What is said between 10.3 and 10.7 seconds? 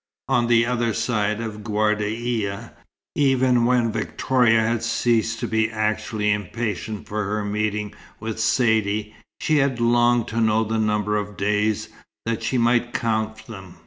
know